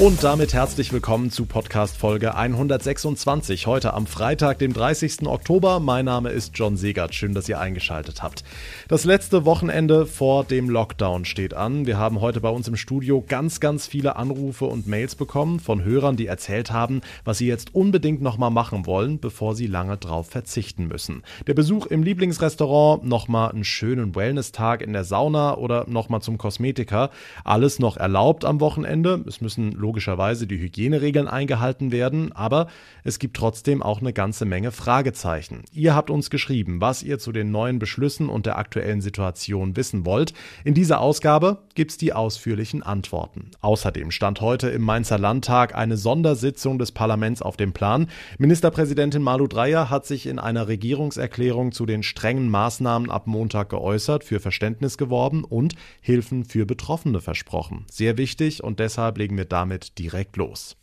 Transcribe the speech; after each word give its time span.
Und 0.00 0.24
damit 0.24 0.54
herzlich 0.54 0.94
willkommen 0.94 1.30
zu 1.30 1.44
Podcast 1.44 1.94
Folge 1.94 2.34
126. 2.34 3.66
Heute 3.66 3.92
am 3.92 4.06
Freitag, 4.06 4.58
dem 4.58 4.72
30. 4.72 5.26
Oktober. 5.26 5.78
Mein 5.78 6.06
Name 6.06 6.30
ist 6.30 6.52
John 6.54 6.78
Segert. 6.78 7.14
Schön, 7.14 7.34
dass 7.34 7.50
ihr 7.50 7.60
eingeschaltet 7.60 8.22
habt. 8.22 8.42
Das 8.88 9.04
letzte 9.04 9.44
Wochenende 9.44 10.06
vor 10.06 10.44
dem 10.44 10.70
Lockdown 10.70 11.26
steht 11.26 11.52
an. 11.52 11.84
Wir 11.84 11.98
haben 11.98 12.22
heute 12.22 12.40
bei 12.40 12.48
uns 12.48 12.66
im 12.66 12.76
Studio 12.76 13.22
ganz, 13.28 13.60
ganz 13.60 13.86
viele 13.86 14.16
Anrufe 14.16 14.64
und 14.64 14.86
Mails 14.86 15.16
bekommen 15.16 15.60
von 15.60 15.84
Hörern, 15.84 16.16
die 16.16 16.28
erzählt 16.28 16.72
haben, 16.72 17.02
was 17.26 17.36
sie 17.36 17.46
jetzt 17.46 17.74
unbedingt 17.74 18.22
nochmal 18.22 18.50
machen 18.50 18.86
wollen, 18.86 19.20
bevor 19.20 19.54
sie 19.54 19.66
lange 19.66 19.98
drauf 19.98 20.30
verzichten 20.30 20.88
müssen. 20.88 21.24
Der 21.46 21.52
Besuch 21.52 21.84
im 21.84 22.02
Lieblingsrestaurant, 22.02 23.04
nochmal 23.04 23.50
einen 23.50 23.64
schönen 23.64 24.14
Wellness-Tag 24.14 24.80
in 24.80 24.94
der 24.94 25.04
Sauna 25.04 25.58
oder 25.58 25.84
nochmal 25.90 26.22
zum 26.22 26.38
Kosmetiker. 26.38 27.10
Alles 27.44 27.78
noch 27.78 27.98
erlaubt 27.98 28.46
am 28.46 28.60
Wochenende. 28.60 29.22
Es 29.28 29.42
müssen 29.42 29.72
logischerweise 29.90 30.46
die 30.46 30.60
Hygieneregeln 30.60 31.26
eingehalten 31.26 31.90
werden, 31.90 32.30
aber 32.30 32.68
es 33.02 33.18
gibt 33.18 33.36
trotzdem 33.36 33.82
auch 33.82 34.00
eine 34.00 34.12
ganze 34.12 34.44
Menge 34.44 34.70
Fragezeichen. 34.70 35.64
Ihr 35.72 35.96
habt 35.96 36.10
uns 36.10 36.30
geschrieben, 36.30 36.80
was 36.80 37.02
ihr 37.02 37.18
zu 37.18 37.32
den 37.32 37.50
neuen 37.50 37.80
Beschlüssen 37.80 38.28
und 38.28 38.46
der 38.46 38.56
aktuellen 38.56 39.00
Situation 39.00 39.74
wissen 39.74 40.06
wollt. 40.06 40.32
In 40.62 40.74
dieser 40.74 41.00
Ausgabe 41.00 41.58
gibt's 41.74 41.96
die 41.96 42.12
ausführlichen 42.12 42.84
Antworten. 42.84 43.50
Außerdem 43.62 44.12
stand 44.12 44.40
heute 44.40 44.68
im 44.68 44.82
Mainzer 44.82 45.18
Landtag 45.18 45.74
eine 45.74 45.96
Sondersitzung 45.96 46.78
des 46.78 46.92
Parlaments 46.92 47.42
auf 47.42 47.56
dem 47.56 47.72
Plan. 47.72 48.06
Ministerpräsidentin 48.38 49.22
Malu 49.22 49.48
Dreyer 49.48 49.90
hat 49.90 50.06
sich 50.06 50.26
in 50.26 50.38
einer 50.38 50.68
Regierungserklärung 50.68 51.72
zu 51.72 51.84
den 51.84 52.04
strengen 52.04 52.48
Maßnahmen 52.48 53.10
ab 53.10 53.26
Montag 53.26 53.70
geäußert, 53.70 54.22
für 54.22 54.38
Verständnis 54.38 54.98
geworben 54.98 55.42
und 55.42 55.74
Hilfen 56.00 56.44
für 56.44 56.64
Betroffene 56.64 57.20
versprochen. 57.20 57.86
Sehr 57.90 58.16
wichtig 58.18 58.62
und 58.62 58.78
deshalb 58.78 59.18
legen 59.18 59.36
wir 59.36 59.46
damit 59.46 59.69
damit 59.70 59.96
direkt 59.98 60.36
los. 60.36 60.76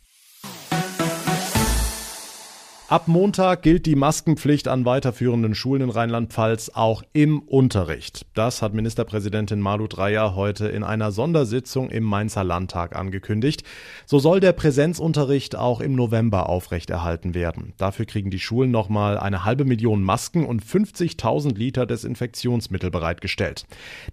Ab 2.90 3.06
Montag 3.06 3.60
gilt 3.60 3.84
die 3.84 3.96
Maskenpflicht 3.96 4.66
an 4.66 4.86
weiterführenden 4.86 5.54
Schulen 5.54 5.82
in 5.82 5.90
Rheinland-Pfalz 5.90 6.70
auch 6.72 7.02
im 7.12 7.40
Unterricht. 7.40 8.24
Das 8.32 8.62
hat 8.62 8.72
Ministerpräsidentin 8.72 9.60
Malu 9.60 9.88
Dreyer 9.88 10.34
heute 10.34 10.68
in 10.68 10.82
einer 10.82 11.12
Sondersitzung 11.12 11.90
im 11.90 12.04
Mainzer 12.04 12.44
Landtag 12.44 12.96
angekündigt. 12.96 13.62
So 14.06 14.18
soll 14.18 14.40
der 14.40 14.54
Präsenzunterricht 14.54 15.54
auch 15.54 15.82
im 15.82 15.96
November 15.96 16.48
aufrechterhalten 16.48 17.34
werden. 17.34 17.74
Dafür 17.76 18.06
kriegen 18.06 18.30
die 18.30 18.40
Schulen 18.40 18.70
nochmal 18.70 19.18
eine 19.18 19.44
halbe 19.44 19.66
Million 19.66 20.02
Masken 20.02 20.46
und 20.46 20.64
50.000 20.64 21.58
Liter 21.58 21.84
Desinfektionsmittel 21.84 22.90
bereitgestellt. 22.90 23.66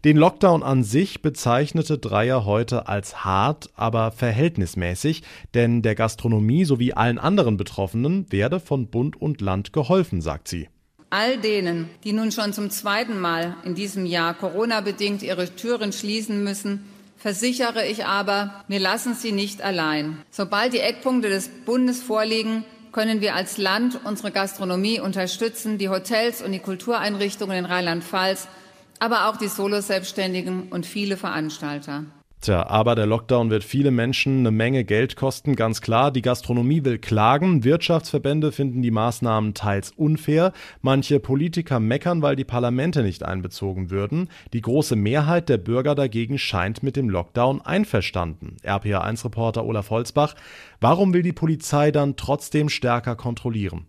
Den 0.04 0.18
Lockdown 0.18 0.64
an 0.64 0.84
sich 0.84 1.22
bezeichnete 1.22 1.98
Dreyer 1.98 2.44
heute 2.44 2.90
als 2.90 3.24
hart, 3.24 3.70
aber 3.78 4.12
verhältnismäßig, 4.12 5.24
denn 5.54 5.82
der 5.82 5.96
Gastronomie 5.96 6.66
sowie 6.66 6.92
allen 6.92 7.20
anderen 7.20 7.56
Betroffenen 7.56 8.30
werde 8.34 8.65
von 8.66 8.88
Bund 8.88 9.22
und 9.22 9.42
Land 9.42 9.74
geholfen, 9.74 10.22
sagt 10.22 10.48
sie. 10.48 10.68
All 11.10 11.38
denen, 11.38 11.90
die 12.04 12.14
nun 12.14 12.32
schon 12.32 12.52
zum 12.52 12.70
zweiten 12.70 13.20
Mal 13.20 13.56
in 13.64 13.76
diesem 13.76 14.06
Jahr 14.06 14.34
Corona-bedingt 14.34 15.24
ihre 15.24 15.56
Türen 15.56 15.94
schließen 15.94 16.44
müssen, 16.44 16.86
versichere 17.18 17.86
ich 17.88 18.06
aber, 18.06 18.66
wir 18.68 18.80
lassen 18.80 19.14
sie 19.14 19.32
nicht 19.32 19.62
allein. 19.62 20.18
Sobald 20.30 20.74
die 20.74 20.80
Eckpunkte 20.80 21.30
des 21.30 21.50
Bundes 21.50 22.04
vorliegen, 22.04 22.66
können 22.92 23.20
wir 23.22 23.36
als 23.36 23.58
Land 23.58 24.00
unsere 24.06 24.32
Gastronomie 24.32 25.00
unterstützen, 25.00 25.78
die 25.78 25.90
Hotels 25.90 26.42
und 26.42 26.52
die 26.52 26.60
Kultureinrichtungen 26.60 27.58
in 27.58 27.66
Rheinland-Pfalz, 27.66 28.48
aber 29.00 29.28
auch 29.28 29.38
die 29.38 29.48
Soloselbstständigen 29.48 30.70
und 30.70 30.86
viele 30.86 31.18
Veranstalter. 31.18 32.06
Tja, 32.46 32.68
aber 32.68 32.94
der 32.94 33.08
Lockdown 33.08 33.50
wird 33.50 33.64
viele 33.64 33.90
Menschen 33.90 34.42
eine 34.42 34.52
Menge 34.52 34.84
Geld 34.84 35.16
kosten, 35.16 35.56
ganz 35.56 35.82
klar. 35.82 36.12
Die 36.12 36.22
Gastronomie 36.22 36.86
will 36.86 37.00
klagen. 37.00 37.64
Wirtschaftsverbände 37.64 38.52
finden 38.52 38.84
die 38.84 38.92
Maßnahmen 38.92 39.56
teils 39.56 39.90
unfair. 39.90 40.54
Manche 40.84 41.20
Politiker 41.20 41.80
meckern, 41.80 42.22
weil 42.22 42.36
die 42.36 42.44
Parlamente 42.44 43.02
nicht 43.02 43.26
einbezogen 43.26 43.90
würden. 43.90 44.30
Die 44.54 44.62
große 44.62 44.96
Mehrheit 44.96 45.50
der 45.50 45.58
Bürger 45.58 45.96
dagegen 45.96 46.38
scheint 46.38 46.84
mit 46.84 46.96
dem 46.96 47.10
Lockdown 47.10 47.62
einverstanden. 47.62 48.58
RPA1-Reporter 48.64 49.66
Olaf 49.66 49.90
Holzbach. 49.90 50.36
Warum 50.80 51.16
will 51.16 51.24
die 51.24 51.34
Polizei 51.34 51.90
dann 51.90 52.16
trotzdem 52.16 52.70
stärker 52.70 53.16
kontrollieren? 53.16 53.88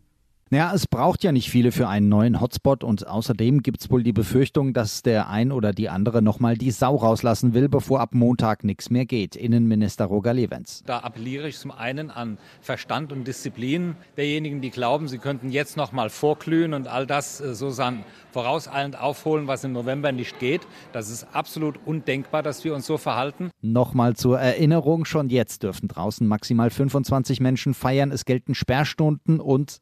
Naja, 0.48 0.70
es 0.72 0.86
braucht 0.86 1.24
ja 1.24 1.32
nicht 1.32 1.50
viele 1.50 1.72
für 1.72 1.88
einen 1.88 2.08
neuen 2.08 2.40
Hotspot 2.40 2.84
und 2.84 3.04
außerdem 3.04 3.64
gibt's 3.64 3.90
wohl 3.90 4.04
die 4.04 4.12
Befürchtung, 4.12 4.74
dass 4.74 5.02
der 5.02 5.28
ein 5.28 5.50
oder 5.50 5.72
die 5.72 5.88
andere 5.88 6.22
nochmal 6.22 6.56
die 6.56 6.70
Sau 6.70 6.94
rauslassen 6.94 7.52
will, 7.52 7.68
bevor 7.68 7.98
ab 7.98 8.14
Montag 8.14 8.62
nichts 8.62 8.88
mehr 8.88 9.06
geht. 9.06 9.34
Innenminister 9.34 10.04
Roger 10.04 10.32
Levens. 10.34 10.84
Da 10.86 11.00
appelliere 11.00 11.48
ich 11.48 11.58
zum 11.58 11.72
einen 11.72 12.12
an 12.12 12.38
Verstand 12.60 13.10
und 13.10 13.26
Disziplin 13.26 13.96
derjenigen, 14.16 14.60
die 14.60 14.70
glauben, 14.70 15.08
sie 15.08 15.18
könnten 15.18 15.50
jetzt 15.50 15.76
nochmal 15.76 16.10
vorglühen 16.10 16.74
und 16.74 16.86
all 16.86 17.08
das 17.08 17.40
äh, 17.40 17.52
sozusagen 17.52 18.04
vorauseilend 18.30 19.00
aufholen, 19.00 19.48
was 19.48 19.64
im 19.64 19.72
November 19.72 20.12
nicht 20.12 20.38
geht. 20.38 20.60
Das 20.92 21.10
ist 21.10 21.26
absolut 21.32 21.76
undenkbar, 21.84 22.44
dass 22.44 22.62
wir 22.62 22.72
uns 22.72 22.86
so 22.86 22.98
verhalten. 22.98 23.50
Nochmal 23.62 24.14
zur 24.14 24.38
Erinnerung, 24.38 25.06
schon 25.06 25.28
jetzt 25.28 25.64
dürfen 25.64 25.88
draußen 25.88 26.24
maximal 26.24 26.70
25 26.70 27.40
Menschen 27.40 27.74
feiern. 27.74 28.12
Es 28.12 28.24
gelten 28.24 28.54
Sperrstunden 28.54 29.40
und 29.40 29.78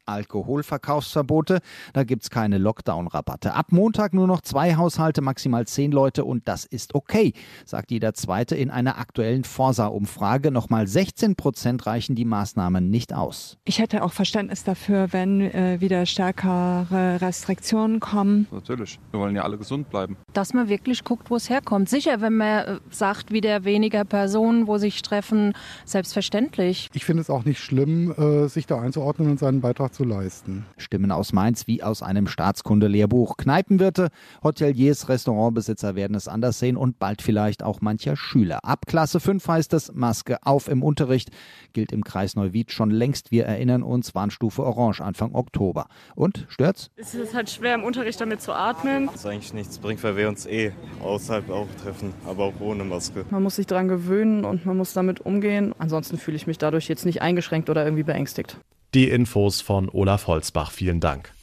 Alkoholverkaufsverbote. 0.54 1.60
Da 1.92 2.04
gibt 2.04 2.22
es 2.22 2.30
keine 2.30 2.58
Lockdown-Rabatte. 2.58 3.54
Ab 3.54 3.66
Montag 3.70 4.14
nur 4.14 4.26
noch 4.26 4.40
zwei 4.40 4.76
Haushalte, 4.76 5.20
maximal 5.20 5.66
zehn 5.66 5.90
Leute 5.92 6.24
und 6.24 6.46
das 6.48 6.64
ist 6.64 6.94
okay, 6.94 7.32
sagt 7.64 7.90
jeder 7.90 8.14
Zweite 8.14 8.54
in 8.54 8.70
einer 8.70 8.98
aktuellen 8.98 9.44
Forsa-Umfrage. 9.44 10.50
Nochmal 10.50 10.86
16 10.86 11.36
Prozent 11.36 11.86
reichen 11.86 12.14
die 12.14 12.24
Maßnahmen 12.24 12.88
nicht 12.90 13.12
aus. 13.12 13.58
Ich 13.64 13.78
hätte 13.78 14.02
auch 14.02 14.12
Verständnis 14.12 14.64
dafür, 14.64 15.12
wenn 15.12 15.40
äh, 15.40 15.80
wieder 15.80 16.06
stärkere 16.06 17.20
Restriktionen 17.20 18.00
kommen. 18.00 18.46
Natürlich. 18.52 18.98
Wir 19.10 19.20
wollen 19.20 19.34
ja 19.34 19.42
alle 19.42 19.58
gesund 19.58 19.90
bleiben. 19.90 20.16
Dass 20.32 20.54
man 20.54 20.68
wirklich 20.68 21.04
guckt, 21.04 21.30
wo 21.30 21.36
es 21.36 21.50
herkommt. 21.50 21.88
Sicher, 21.88 22.20
wenn 22.20 22.36
man 22.36 22.64
äh, 22.64 22.78
sagt, 22.90 23.32
wieder 23.32 23.64
weniger 23.64 24.04
Personen, 24.04 24.66
wo 24.66 24.78
sich 24.78 25.02
treffen, 25.02 25.54
selbstverständlich. 25.84 26.88
Ich 26.92 27.04
finde 27.04 27.22
es 27.22 27.30
auch 27.30 27.44
nicht 27.44 27.60
schlimm, 27.60 28.12
äh, 28.12 28.48
sich 28.48 28.66
da 28.66 28.80
einzuordnen 28.80 29.30
und 29.30 29.38
seinen 29.38 29.60
Beitrag 29.60 29.94
zu 29.94 30.04
leisten. 30.04 30.43
Stimmen 30.76 31.10
aus 31.10 31.32
Mainz 31.32 31.66
wie 31.66 31.82
aus 31.82 32.02
einem 32.02 32.26
Staatskunde-Lehrbuch. 32.26 33.36
Kneipenwirte, 33.36 34.08
Hoteliers, 34.42 35.08
Restaurantbesitzer 35.08 35.94
werden 35.94 36.14
es 36.14 36.28
anders 36.28 36.58
sehen 36.58 36.76
und 36.76 36.98
bald 36.98 37.22
vielleicht 37.22 37.62
auch 37.62 37.80
mancher 37.80 38.16
Schüler. 38.16 38.64
Ab 38.64 38.86
Klasse 38.86 39.20
5 39.20 39.46
heißt 39.46 39.72
es 39.74 39.92
Maske 39.92 40.38
auf 40.42 40.68
im 40.68 40.82
Unterricht. 40.82 41.30
Gilt 41.72 41.92
im 41.92 42.04
Kreis 42.04 42.36
Neuwied 42.36 42.72
schon 42.72 42.90
längst. 42.90 43.30
Wir 43.30 43.46
erinnern 43.46 43.82
uns, 43.82 44.14
Warnstufe 44.14 44.64
Orange 44.64 45.00
Anfang 45.00 45.34
Oktober. 45.34 45.86
Und 46.14 46.46
stört's? 46.48 46.90
Es 46.96 47.14
ist 47.14 47.34
halt 47.34 47.50
schwer 47.50 47.74
im 47.74 47.84
Unterricht 47.84 48.20
damit 48.20 48.40
zu 48.40 48.52
atmen. 48.52 49.06
Das 49.06 49.16
ist 49.16 49.26
eigentlich 49.26 49.54
nichts 49.54 49.78
bringt, 49.78 50.02
weil 50.02 50.16
wir 50.16 50.28
uns 50.28 50.46
eh 50.46 50.72
außerhalb 51.02 51.50
auch 51.50 51.68
treffen, 51.82 52.12
aber 52.26 52.44
auch 52.44 52.60
ohne 52.60 52.84
Maske. 52.84 53.24
Man 53.30 53.42
muss 53.42 53.56
sich 53.56 53.66
daran 53.66 53.88
gewöhnen 53.88 54.44
und 54.44 54.66
man 54.66 54.76
muss 54.76 54.92
damit 54.92 55.20
umgehen. 55.20 55.74
Ansonsten 55.78 56.18
fühle 56.18 56.36
ich 56.36 56.46
mich 56.46 56.58
dadurch 56.58 56.88
jetzt 56.88 57.04
nicht 57.04 57.22
eingeschränkt 57.22 57.70
oder 57.70 57.84
irgendwie 57.84 58.02
beängstigt. 58.02 58.58
Die 58.94 59.08
Infos 59.08 59.60
von 59.60 59.88
Olaf 59.88 60.28
Holzbach. 60.28 60.70
Vielen 60.70 61.00
Dank. 61.00 61.34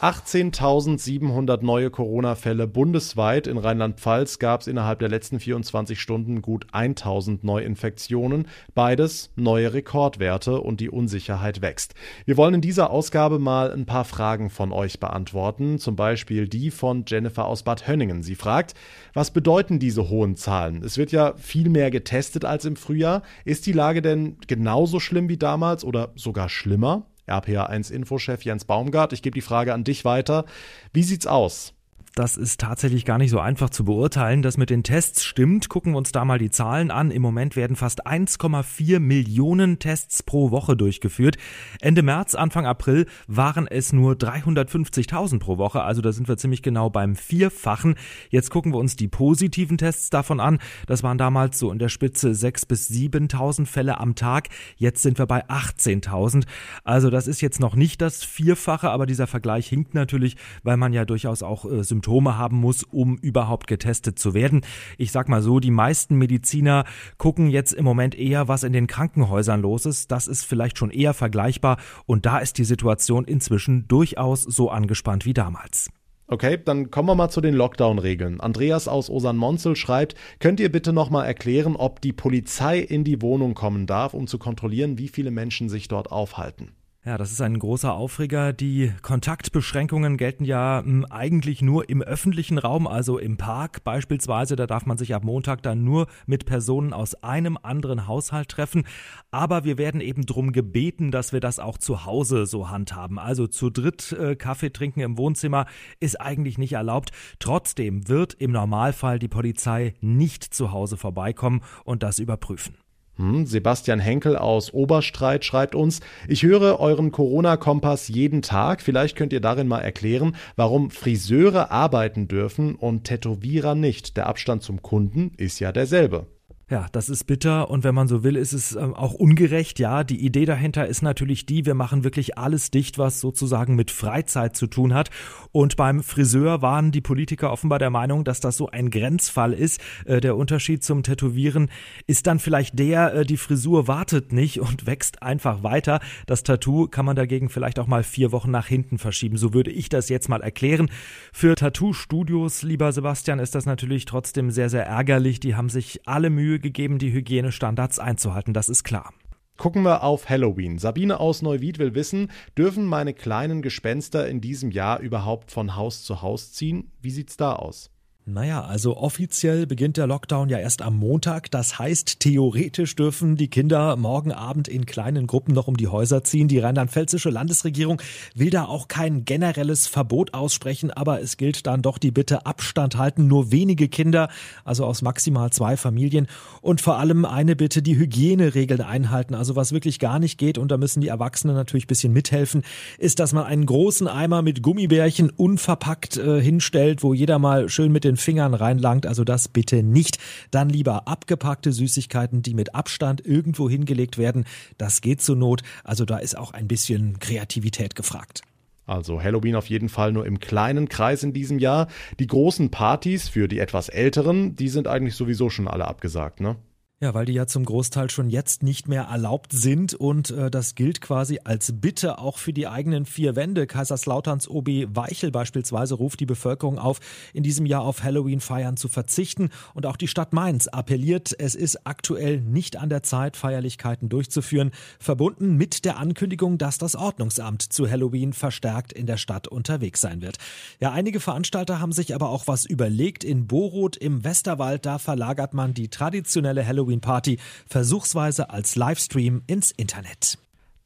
18.700 0.00 1.62
neue 1.62 1.90
Corona-Fälle 1.90 2.66
bundesweit. 2.66 3.46
In 3.46 3.58
Rheinland-Pfalz 3.58 4.38
gab 4.38 4.62
es 4.62 4.66
innerhalb 4.66 4.98
der 4.98 5.10
letzten 5.10 5.38
24 5.38 6.00
Stunden 6.00 6.40
gut 6.40 6.66
1.000 6.72 7.40
Neuinfektionen. 7.42 8.48
Beides 8.74 9.30
neue 9.36 9.74
Rekordwerte 9.74 10.62
und 10.62 10.80
die 10.80 10.88
Unsicherheit 10.88 11.60
wächst. 11.60 11.94
Wir 12.24 12.38
wollen 12.38 12.54
in 12.54 12.60
dieser 12.62 12.88
Ausgabe 12.88 13.38
mal 13.38 13.70
ein 13.70 13.84
paar 13.84 14.06
Fragen 14.06 14.48
von 14.48 14.72
euch 14.72 15.00
beantworten. 15.00 15.78
Zum 15.78 15.96
Beispiel 15.96 16.48
die 16.48 16.70
von 16.70 17.04
Jennifer 17.06 17.44
aus 17.44 17.62
Bad 17.62 17.86
Hönningen. 17.86 18.22
Sie 18.22 18.36
fragt, 18.36 18.72
was 19.12 19.30
bedeuten 19.30 19.78
diese 19.78 20.08
hohen 20.08 20.34
Zahlen? 20.34 20.82
Es 20.82 20.96
wird 20.96 21.12
ja 21.12 21.34
viel 21.36 21.68
mehr 21.68 21.90
getestet 21.90 22.46
als 22.46 22.64
im 22.64 22.76
Frühjahr. 22.76 23.20
Ist 23.44 23.66
die 23.66 23.72
Lage 23.72 24.00
denn 24.00 24.38
genauso 24.46 24.98
schlimm 24.98 25.28
wie 25.28 25.36
damals 25.36 25.84
oder 25.84 26.12
sogar 26.14 26.48
schlimmer? 26.48 27.04
RPA1-Infochef 27.28 28.42
Jens 28.42 28.64
Baumgart. 28.64 29.12
Ich 29.12 29.22
gebe 29.22 29.34
die 29.34 29.40
Frage 29.40 29.74
an 29.74 29.84
dich 29.84 30.04
weiter. 30.04 30.44
Wie 30.92 31.02
sieht's 31.02 31.26
aus? 31.26 31.74
Das 32.16 32.36
ist 32.36 32.60
tatsächlich 32.60 33.04
gar 33.04 33.18
nicht 33.18 33.30
so 33.30 33.38
einfach 33.38 33.70
zu 33.70 33.84
beurteilen. 33.84 34.42
Das 34.42 34.56
mit 34.56 34.68
den 34.68 34.82
Tests 34.82 35.24
stimmt. 35.24 35.68
Gucken 35.68 35.92
wir 35.92 35.98
uns 35.98 36.10
da 36.10 36.24
mal 36.24 36.40
die 36.40 36.50
Zahlen 36.50 36.90
an. 36.90 37.12
Im 37.12 37.22
Moment 37.22 37.54
werden 37.54 37.76
fast 37.76 38.04
1,4 38.04 38.98
Millionen 38.98 39.78
Tests 39.78 40.24
pro 40.24 40.50
Woche 40.50 40.76
durchgeführt. 40.76 41.36
Ende 41.80 42.02
März, 42.02 42.34
Anfang 42.34 42.66
April 42.66 43.06
waren 43.28 43.68
es 43.68 43.92
nur 43.92 44.14
350.000 44.14 45.38
pro 45.38 45.56
Woche. 45.56 45.82
Also 45.82 46.02
da 46.02 46.10
sind 46.10 46.26
wir 46.26 46.36
ziemlich 46.36 46.62
genau 46.62 46.90
beim 46.90 47.14
Vierfachen. 47.14 47.94
Jetzt 48.28 48.50
gucken 48.50 48.72
wir 48.72 48.78
uns 48.78 48.96
die 48.96 49.08
positiven 49.08 49.78
Tests 49.78 50.10
davon 50.10 50.40
an. 50.40 50.58
Das 50.86 51.04
waren 51.04 51.16
damals 51.16 51.60
so 51.60 51.70
in 51.70 51.78
der 51.78 51.88
Spitze 51.88 52.30
6.000 52.30 52.68
bis 52.68 52.90
7.000 52.90 53.66
Fälle 53.66 53.98
am 53.98 54.16
Tag. 54.16 54.48
Jetzt 54.76 55.02
sind 55.02 55.18
wir 55.18 55.26
bei 55.26 55.48
18.000. 55.48 56.44
Also 56.82 57.08
das 57.08 57.28
ist 57.28 57.40
jetzt 57.40 57.60
noch 57.60 57.76
nicht 57.76 58.02
das 58.02 58.24
Vierfache, 58.24 58.90
aber 58.90 59.06
dieser 59.06 59.28
Vergleich 59.28 59.68
hinkt 59.68 59.94
natürlich, 59.94 60.36
weil 60.64 60.76
man 60.76 60.92
ja 60.92 61.04
durchaus 61.04 61.44
auch 61.44 61.64
äh, 61.64 61.84
Symptome 61.84 61.99
haben 62.08 62.56
muss, 62.56 62.82
um 62.84 63.16
überhaupt 63.18 63.66
getestet 63.66 64.18
zu 64.18 64.34
werden. 64.34 64.62
Ich 64.98 65.12
sag 65.12 65.28
mal 65.28 65.42
so, 65.42 65.60
die 65.60 65.70
meisten 65.70 66.16
Mediziner 66.16 66.84
gucken 67.18 67.48
jetzt 67.50 67.72
im 67.72 67.84
Moment 67.84 68.14
eher, 68.14 68.48
was 68.48 68.62
in 68.62 68.72
den 68.72 68.86
Krankenhäusern 68.86 69.62
los 69.62 69.86
ist. 69.86 70.10
Das 70.10 70.28
ist 70.28 70.44
vielleicht 70.44 70.78
schon 70.78 70.90
eher 70.90 71.14
vergleichbar 71.14 71.78
und 72.06 72.26
da 72.26 72.38
ist 72.38 72.58
die 72.58 72.64
Situation 72.64 73.24
inzwischen 73.24 73.86
durchaus 73.88 74.42
so 74.42 74.70
angespannt 74.70 75.24
wie 75.24 75.34
damals. 75.34 75.90
Okay, 76.32 76.58
dann 76.64 76.92
kommen 76.92 77.08
wir 77.08 77.16
mal 77.16 77.28
zu 77.28 77.40
den 77.40 77.54
Lockdown-Regeln. 77.54 78.40
Andreas 78.40 78.86
aus 78.86 79.10
Osanmonzel 79.10 79.74
schreibt, 79.74 80.14
könnt 80.38 80.60
ihr 80.60 80.70
bitte 80.70 80.92
nochmal 80.92 81.26
erklären, 81.26 81.74
ob 81.74 82.00
die 82.00 82.12
Polizei 82.12 82.78
in 82.78 83.02
die 83.02 83.20
Wohnung 83.20 83.54
kommen 83.54 83.88
darf, 83.88 84.14
um 84.14 84.28
zu 84.28 84.38
kontrollieren, 84.38 84.96
wie 84.96 85.08
viele 85.08 85.32
Menschen 85.32 85.68
sich 85.68 85.88
dort 85.88 86.12
aufhalten? 86.12 86.76
Ja, 87.02 87.16
das 87.16 87.32
ist 87.32 87.40
ein 87.40 87.58
großer 87.58 87.94
Aufreger. 87.94 88.52
Die 88.52 88.92
Kontaktbeschränkungen 89.00 90.18
gelten 90.18 90.44
ja 90.44 90.82
hm, 90.84 91.06
eigentlich 91.06 91.62
nur 91.62 91.88
im 91.88 92.02
öffentlichen 92.02 92.58
Raum, 92.58 92.86
also 92.86 93.16
im 93.16 93.38
Park 93.38 93.84
beispielsweise. 93.84 94.54
Da 94.54 94.66
darf 94.66 94.84
man 94.84 94.98
sich 94.98 95.14
ab 95.14 95.24
Montag 95.24 95.62
dann 95.62 95.82
nur 95.82 96.08
mit 96.26 96.44
Personen 96.44 96.92
aus 96.92 97.14
einem 97.24 97.56
anderen 97.62 98.06
Haushalt 98.06 98.50
treffen. 98.50 98.84
Aber 99.30 99.64
wir 99.64 99.78
werden 99.78 100.02
eben 100.02 100.26
darum 100.26 100.52
gebeten, 100.52 101.10
dass 101.10 101.32
wir 101.32 101.40
das 101.40 101.58
auch 101.58 101.78
zu 101.78 102.04
Hause 102.04 102.44
so 102.44 102.68
handhaben. 102.68 103.18
Also 103.18 103.46
zu 103.46 103.70
dritt 103.70 104.12
äh, 104.12 104.36
Kaffee 104.36 104.70
trinken 104.70 105.00
im 105.00 105.16
Wohnzimmer 105.16 105.64
ist 106.00 106.20
eigentlich 106.20 106.58
nicht 106.58 106.74
erlaubt. 106.74 107.12
Trotzdem 107.38 108.08
wird 108.08 108.34
im 108.34 108.52
Normalfall 108.52 109.18
die 109.18 109.28
Polizei 109.28 109.94
nicht 110.02 110.44
zu 110.44 110.70
Hause 110.70 110.98
vorbeikommen 110.98 111.62
und 111.84 112.02
das 112.02 112.18
überprüfen. 112.18 112.74
Hm, 113.20 113.44
Sebastian 113.44 114.00
Henkel 114.00 114.34
aus 114.34 114.72
Oberstreit 114.72 115.44
schreibt 115.44 115.74
uns, 115.74 116.00
ich 116.26 116.42
höre 116.42 116.80
euren 116.80 117.12
Corona-Kompass 117.12 118.08
jeden 118.08 118.40
Tag. 118.40 118.80
Vielleicht 118.80 119.14
könnt 119.14 119.34
ihr 119.34 119.42
darin 119.42 119.68
mal 119.68 119.80
erklären, 119.80 120.36
warum 120.56 120.90
Friseure 120.90 121.70
arbeiten 121.70 122.28
dürfen 122.28 122.76
und 122.76 123.04
Tätowierer 123.04 123.74
nicht. 123.74 124.16
Der 124.16 124.26
Abstand 124.26 124.62
zum 124.62 124.80
Kunden 124.80 125.32
ist 125.36 125.60
ja 125.60 125.70
derselbe. 125.70 126.28
Ja, 126.70 126.86
das 126.92 127.08
ist 127.08 127.24
bitter 127.24 127.68
und 127.68 127.82
wenn 127.82 127.96
man 127.96 128.06
so 128.06 128.22
will, 128.22 128.36
ist 128.36 128.52
es 128.52 128.76
ähm, 128.76 128.94
auch 128.94 129.12
ungerecht. 129.12 129.80
Ja, 129.80 130.04
die 130.04 130.24
Idee 130.24 130.44
dahinter 130.44 130.86
ist 130.86 131.02
natürlich 131.02 131.44
die, 131.44 131.66
wir 131.66 131.74
machen 131.74 132.04
wirklich 132.04 132.38
alles 132.38 132.70
dicht, 132.70 132.96
was 132.96 133.18
sozusagen 133.18 133.74
mit 133.74 133.90
Freizeit 133.90 134.54
zu 134.54 134.68
tun 134.68 134.94
hat. 134.94 135.10
Und 135.50 135.74
beim 135.74 136.00
Friseur 136.00 136.62
waren 136.62 136.92
die 136.92 137.00
Politiker 137.00 137.50
offenbar 137.50 137.80
der 137.80 137.90
Meinung, 137.90 138.22
dass 138.22 138.38
das 138.38 138.56
so 138.56 138.68
ein 138.68 138.90
Grenzfall 138.90 139.52
ist. 139.52 139.80
Äh, 140.04 140.20
der 140.20 140.36
Unterschied 140.36 140.84
zum 140.84 141.02
Tätowieren 141.02 141.70
ist 142.06 142.28
dann 142.28 142.38
vielleicht 142.38 142.78
der, 142.78 143.14
äh, 143.14 143.26
die 143.26 143.36
Frisur 143.36 143.88
wartet 143.88 144.32
nicht 144.32 144.60
und 144.60 144.86
wächst 144.86 145.24
einfach 145.24 145.64
weiter. 145.64 145.98
Das 146.26 146.44
Tattoo 146.44 146.86
kann 146.86 147.04
man 147.04 147.16
dagegen 147.16 147.48
vielleicht 147.48 147.80
auch 147.80 147.88
mal 147.88 148.04
vier 148.04 148.30
Wochen 148.30 148.52
nach 148.52 148.68
hinten 148.68 148.98
verschieben. 148.98 149.38
So 149.38 149.52
würde 149.54 149.72
ich 149.72 149.88
das 149.88 150.08
jetzt 150.08 150.28
mal 150.28 150.40
erklären. 150.40 150.88
Für 151.32 151.56
Tattoo-Studios, 151.56 152.62
lieber 152.62 152.92
Sebastian, 152.92 153.40
ist 153.40 153.56
das 153.56 153.66
natürlich 153.66 154.04
trotzdem 154.04 154.52
sehr, 154.52 154.70
sehr 154.70 154.86
ärgerlich. 154.86 155.40
Die 155.40 155.56
haben 155.56 155.68
sich 155.68 156.06
alle 156.06 156.30
Mühe 156.30 156.59
gegeben, 156.62 156.98
die 156.98 157.12
Hygienestandards 157.12 157.98
einzuhalten, 157.98 158.54
das 158.54 158.68
ist 158.68 158.84
klar. 158.84 159.12
Gucken 159.56 159.82
wir 159.82 160.02
auf 160.02 160.30
Halloween. 160.30 160.78
Sabine 160.78 161.20
aus 161.20 161.42
Neuwied 161.42 161.78
will 161.78 161.94
wissen, 161.94 162.30
dürfen 162.56 162.86
meine 162.86 163.12
kleinen 163.12 163.60
Gespenster 163.60 164.26
in 164.26 164.40
diesem 164.40 164.70
Jahr 164.70 165.00
überhaupt 165.00 165.50
von 165.50 165.76
Haus 165.76 166.02
zu 166.02 166.22
Haus 166.22 166.52
ziehen? 166.52 166.92
Wie 167.02 167.10
sieht's 167.10 167.36
da 167.36 167.52
aus? 167.52 167.90
Naja, 168.26 168.62
also 168.62 168.98
offiziell 168.98 169.66
beginnt 169.66 169.96
der 169.96 170.06
Lockdown 170.06 170.50
ja 170.50 170.58
erst 170.58 170.82
am 170.82 170.96
Montag. 170.96 171.50
Das 171.50 171.78
heißt, 171.78 172.20
theoretisch 172.20 172.94
dürfen 172.94 173.36
die 173.36 173.48
Kinder 173.48 173.96
morgen 173.96 174.30
Abend 174.30 174.68
in 174.68 174.84
kleinen 174.84 175.26
Gruppen 175.26 175.54
noch 175.54 175.68
um 175.68 175.76
die 175.76 175.88
Häuser 175.88 176.22
ziehen. 176.22 176.46
Die 176.46 176.58
rheinland-pfälzische 176.58 177.30
Landesregierung 177.30 178.00
will 178.34 178.50
da 178.50 178.66
auch 178.66 178.88
kein 178.88 179.24
generelles 179.24 179.86
Verbot 179.86 180.34
aussprechen, 180.34 180.90
aber 180.90 181.22
es 181.22 181.38
gilt 181.38 181.66
dann 181.66 181.80
doch 181.80 181.96
die 181.96 182.12
Bitte 182.12 182.44
Abstand 182.44 182.98
halten. 182.98 183.26
Nur 183.26 183.50
wenige 183.52 183.88
Kinder, 183.88 184.28
also 184.64 184.84
aus 184.84 185.00
maximal 185.00 185.50
zwei 185.50 185.78
Familien. 185.78 186.28
Und 186.60 186.80
vor 186.82 186.98
allem 186.98 187.24
eine 187.24 187.56
Bitte, 187.56 187.82
die 187.82 187.96
Hygieneregeln 187.96 188.82
einhalten. 188.82 189.34
Also 189.34 189.56
was 189.56 189.72
wirklich 189.72 189.98
gar 189.98 190.18
nicht 190.18 190.36
geht, 190.36 190.58
und 190.58 190.70
da 190.70 190.76
müssen 190.76 191.00
die 191.00 191.08
Erwachsenen 191.08 191.56
natürlich 191.56 191.86
bisschen 191.86 192.12
mithelfen, 192.12 192.62
ist, 192.98 193.18
dass 193.18 193.32
man 193.32 193.44
einen 193.44 193.64
großen 193.64 194.06
Eimer 194.06 194.42
mit 194.42 194.62
Gummibärchen 194.62 195.30
unverpackt 195.30 196.18
äh, 196.18 196.40
hinstellt, 196.40 197.02
wo 197.02 197.14
jeder 197.14 197.38
mal 197.38 197.68
schön 197.68 197.90
mit 197.90 198.04
den 198.04 198.09
Fingern 198.16 198.54
reinlangt, 198.54 199.06
also 199.06 199.24
das 199.24 199.48
bitte 199.48 199.82
nicht. 199.82 200.18
Dann 200.50 200.68
lieber 200.68 201.08
abgepackte 201.08 201.72
Süßigkeiten, 201.72 202.42
die 202.42 202.54
mit 202.54 202.74
Abstand 202.74 203.24
irgendwo 203.24 203.68
hingelegt 203.68 204.18
werden. 204.18 204.44
Das 204.78 205.00
geht 205.00 205.20
zur 205.20 205.36
Not. 205.36 205.62
Also 205.84 206.04
da 206.04 206.18
ist 206.18 206.36
auch 206.36 206.52
ein 206.52 206.68
bisschen 206.68 207.18
Kreativität 207.18 207.94
gefragt. 207.94 208.42
Also 208.86 209.22
Halloween 209.22 209.54
auf 209.54 209.70
jeden 209.70 209.88
Fall 209.88 210.12
nur 210.12 210.26
im 210.26 210.40
kleinen 210.40 210.88
Kreis 210.88 211.22
in 211.22 211.32
diesem 211.32 211.60
Jahr. 211.60 211.86
Die 212.18 212.26
großen 212.26 212.70
Partys 212.70 213.28
für 213.28 213.46
die 213.46 213.60
etwas 213.60 213.88
älteren, 213.88 214.56
die 214.56 214.68
sind 214.68 214.88
eigentlich 214.88 215.14
sowieso 215.14 215.48
schon 215.48 215.68
alle 215.68 215.86
abgesagt, 215.86 216.40
ne? 216.40 216.56
Ja, 217.02 217.14
weil 217.14 217.24
die 217.24 217.32
ja 217.32 217.46
zum 217.46 217.64
Großteil 217.64 218.10
schon 218.10 218.28
jetzt 218.28 218.62
nicht 218.62 218.86
mehr 218.86 219.04
erlaubt 219.04 219.52
sind 219.52 219.94
und 219.94 220.32
äh, 220.32 220.50
das 220.50 220.74
gilt 220.74 221.00
quasi 221.00 221.40
als 221.44 221.80
Bitte 221.80 222.18
auch 222.18 222.36
für 222.36 222.52
die 222.52 222.68
eigenen 222.68 223.06
vier 223.06 223.36
Wände. 223.36 223.66
Kaiserslauterns 223.66 224.50
OB 224.50 224.68
Weichel 224.94 225.30
beispielsweise 225.30 225.94
ruft 225.94 226.20
die 226.20 226.26
Bevölkerung 226.26 226.78
auf, 226.78 227.00
in 227.32 227.42
diesem 227.42 227.64
Jahr 227.64 227.84
auf 227.84 228.02
Halloween-Feiern 228.02 228.76
zu 228.76 228.88
verzichten 228.88 229.48
und 229.72 229.86
auch 229.86 229.96
die 229.96 230.08
Stadt 230.08 230.34
Mainz 230.34 230.68
appelliert, 230.68 231.34
es 231.38 231.54
ist 231.54 231.86
aktuell 231.86 232.42
nicht 232.42 232.76
an 232.76 232.90
der 232.90 233.02
Zeit, 233.02 233.38
Feierlichkeiten 233.38 234.10
durchzuführen, 234.10 234.70
verbunden 234.98 235.56
mit 235.56 235.86
der 235.86 235.96
Ankündigung, 235.96 236.58
dass 236.58 236.76
das 236.76 236.96
Ordnungsamt 236.96 237.62
zu 237.62 237.90
Halloween 237.90 238.34
verstärkt 238.34 238.92
in 238.92 239.06
der 239.06 239.16
Stadt 239.16 239.48
unterwegs 239.48 240.02
sein 240.02 240.20
wird. 240.20 240.36
Ja, 240.80 240.92
einige 240.92 241.20
Veranstalter 241.20 241.80
haben 241.80 241.92
sich 241.92 242.14
aber 242.14 242.28
auch 242.28 242.46
was 242.46 242.66
überlegt. 242.66 243.24
In 243.24 243.46
Boroth 243.46 243.96
im 243.96 244.22
Westerwald, 244.22 244.84
da 244.84 244.98
verlagert 244.98 245.54
man 245.54 245.72
die 245.72 245.88
traditionelle 245.88 246.66
Halloween 246.66 246.89
Halloween-Party 246.90 247.38
versuchsweise 247.66 248.50
als 248.50 248.76
Livestream 248.76 249.42
ins 249.46 249.70
Internet. 249.70 250.36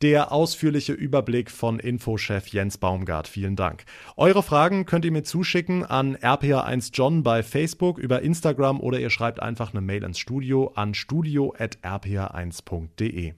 Der 0.03 0.33
ausführliche 0.33 0.93
Überblick 0.93 1.49
von 1.51 1.79
Infochef 1.79 2.49
Jens 2.49 2.79
Baumgart. 2.79 3.29
Vielen 3.29 3.55
Dank. 3.57 3.85
Eure 4.17 4.43
Fragen 4.43 4.85
könnt 4.85 5.07
ihr 5.07 5.13
mir 5.13 5.23
zuschicken 5.23 5.85
an 5.85 6.17
rpa1john 6.17 7.23
bei 7.23 7.43
Facebook, 7.43 7.99
über 7.99 8.21
Instagram 8.21 8.81
oder 8.81 9.01
ihr 9.01 9.09
schreibt 9.09 9.41
einfach 9.41 9.73
eine 9.73 9.81
Mail 9.81 10.03
ins 10.03 10.19
Studio 10.19 10.73
an 10.75 10.93
studio.rpa1.de. 10.95 13.35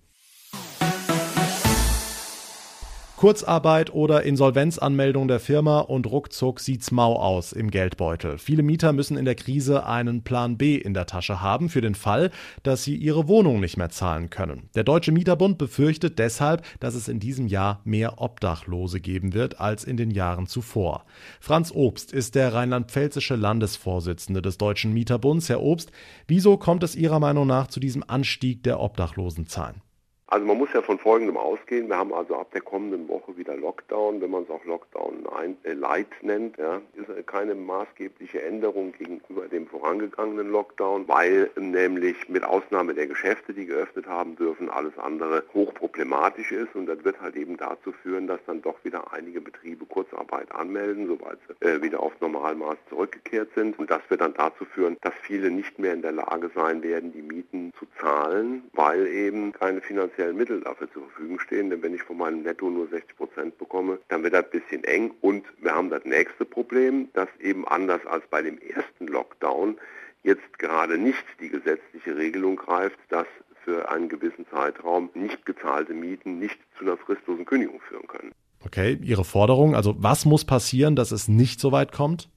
Kurzarbeit 3.17 3.95
oder 3.95 4.25
Insolvenzanmeldung 4.25 5.27
der 5.27 5.41
Firma 5.41 5.81
und 5.81 6.07
ruckzuck 6.07 6.61
sieht's 6.61 6.91
mau 6.91 7.15
aus 7.15 7.53
im 7.53 7.71
Geldbeutel. 7.71 8.37
Viele 8.37 8.63
Mieter 8.63 8.93
müssen 8.93 9.17
in 9.17 9.25
der 9.25 9.35
Krise 9.35 9.87
einen 9.87 10.23
Plan 10.23 10.59
B 10.59 10.77
in 10.77 10.93
der 10.93 11.07
Tasche 11.07 11.41
haben 11.41 11.71
für 11.71 11.81
den 11.81 11.95
Fall, 11.95 12.31
dass 12.63 12.85
sie 12.85 12.95
ihre 12.95 13.27
Wohnung 13.27 13.61
nicht 13.61 13.79
mehr 13.79 13.89
zahlen 13.89 14.29
können. 14.29 14.69
Der 14.75 14.85
Deutsche 14.85 15.13
Mieterbund 15.13 15.57
befürchtet 15.57 16.19
deshalb, 16.19 16.63
dass 16.79 16.95
es 16.95 17.09
in 17.09 17.19
diesem 17.19 17.47
Jahr 17.47 17.81
mehr 17.85 18.21
Obdachlose 18.21 19.01
geben 19.01 19.33
wird 19.33 19.61
als 19.61 19.85
in 19.85 19.97
den 19.97 20.11
Jahren 20.11 20.47
zuvor. 20.47 21.07
Franz 21.41 21.73
Obst 21.75 22.13
ist 22.13 22.35
der 22.35 22.53
rheinland-pfälzische 22.53 23.37
Landesvorsitzende 23.37 24.43
des 24.43 24.59
Deutschen 24.59 24.93
Mieterbunds. 24.93 25.49
Herr 25.49 25.63
Obst, 25.63 25.91
wieso 26.29 26.59
kommt 26.59 26.83
es 26.83 26.95
Ihrer 26.95 27.19
Meinung 27.19 27.47
nach 27.47 27.69
zu 27.69 27.81
diesem 27.81 28.05
Anstieg 28.07 28.63
der 28.63 28.79
Obdachlosenzahlen? 28.79 29.86
Also 30.29 30.45
man 30.45 30.59
muss 30.59 30.73
ja 30.73 30.83
von 30.83 30.99
Folgendem 30.99 31.37
ausgehen. 31.37 31.89
Wir 31.89 31.99
haben 31.99 32.13
also 32.13 32.35
ab 32.35 32.51
der 32.51 32.61
kommenden 32.61 33.09
Woche 33.09 33.37
wieder 33.37 33.57
Lockdown, 33.57 34.21
wenn 34.21 34.31
man 34.31 34.43
es 34.43 34.51
auch 34.51 34.65
Lockdown 34.65 35.25
ein, 35.29 35.57
äh, 35.63 35.73
Light 35.73 36.09
nennt. 36.23 36.59
Ja, 36.59 36.81
ist 36.95 37.27
keine 37.29 37.55
maßgebliche 37.55 38.43
Änderung 38.43 38.93
gegenüber 38.93 39.47
dem 39.47 39.69
vorangegangenen 39.69 40.51
Lockdown, 40.51 41.07
weil 41.07 41.51
nämlich 41.57 42.29
mit 42.29 42.43
Ausnahme 42.43 42.95
der 42.95 43.07
Geschäfte, 43.07 43.55
die 43.55 43.67
geöffnet 43.67 44.09
haben 44.09 44.35
dürfen, 44.35 44.69
alles 44.69 44.99
andere 44.99 45.45
hochproblematisch 45.55 46.51
ist 46.51 46.75
und 46.75 46.87
das 46.87 47.05
wird 47.05 47.21
halt 47.21 47.37
eben 47.37 47.57
dazu 47.57 47.93
führen, 47.93 48.27
dass 48.27 48.41
dann 48.47 48.63
doch 48.63 48.83
wieder 48.83 49.13
einige 49.13 49.41
Betriebe 49.41 49.87
Kurzarbeit 49.87 50.51
anmelden, 50.53 51.07
sobald 51.07 51.39
sie 51.47 51.67
äh, 51.67 51.81
wieder 51.83 52.01
auf 52.01 52.13
Normalmaß 52.21 52.77
zurückgekehrt 52.89 53.51
sind. 53.55 53.79
Und 53.79 53.91
das 53.91 54.01
wird 54.09 54.23
dann 54.23 54.35
dazu 54.35 54.65
führen, 54.65 54.97
dass 55.03 55.15
viele 55.23 55.53
nicht 55.53 55.79
mehr 55.79 55.95
in 55.95 56.03
der 56.03 56.13
Lage 56.13 56.51
sein 56.53 56.83
werden, 56.83 57.13
die 57.13 57.23
Mieten 57.23 57.73
zu 57.79 57.87
zahlen, 58.01 58.65
weil 58.73 59.07
eben 59.07 59.53
keine 59.53 59.81
finanziellen 59.81 60.16
finanziellen 60.17 60.37
Mittel 60.37 60.61
dafür 60.61 60.91
zur 60.93 61.03
Verfügung 61.03 61.39
stehen. 61.41 61.71
Denn 61.71 61.83
wenn 61.83 61.95
ich 61.95 62.03
von 62.03 62.17
meinem 62.17 62.43
Netto 62.43 62.71
nur 62.71 62.89
60 62.89 63.17
Prozent 63.17 63.59
bekomme, 63.59 63.99
dann 64.09 64.23
wird 64.23 64.35
das 64.35 64.45
ein 64.45 64.51
bisschen 64.51 64.85
eng. 64.85 65.13
Und 65.21 65.45
wir 65.61 65.75
haben 65.75 65.91
das 65.91 66.05
nächste 66.05 66.45
Problem, 66.45 67.09
dass 67.13 67.29
eben 67.41 67.67
anders 67.69 68.05
als 68.07 68.25
bei 68.31 68.43
dem 68.43 68.59
ersten 68.59 69.07
Lockdown 69.07 69.77
jetzt 70.23 70.59
gerade 70.59 70.99
nicht 70.99 71.25
die 71.41 71.49
gesetzliche 71.49 72.17
Regelung 72.17 72.57
greift, 72.57 72.99
dass 73.11 73.27
für 73.65 73.91
einen 73.91 74.09
gewissen 74.09 74.47
Zeitraum 74.51 75.11
nicht 75.15 75.45
gezahlte 75.45 75.93
Mieten 75.93 76.39
nicht 76.39 76.59
zu 76.79 76.85
einer 76.85 76.97
fristlosen 76.97 77.45
Kündigung 77.45 77.81
führen 77.89 78.07
können. 78.07 78.33
Okay, 78.65 78.99
Ihre 79.03 79.25
Forderung, 79.25 79.75
also 79.75 79.95
was 79.99 80.25
muss 80.25 80.45
passieren, 80.45 80.97
dass 80.97 81.13
es 81.13 81.29
nicht 81.29 81.61
so 81.61 81.73
weit 81.73 81.93
kommt? 81.93 82.29